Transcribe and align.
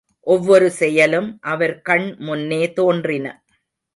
ஒவ்வொரு 0.27 0.71
செயலும் 0.71 1.27
அவர் 1.43 1.81
கண் 1.81 2.07
முன்னே 2.19 2.61
தோன்றின. 2.73 3.27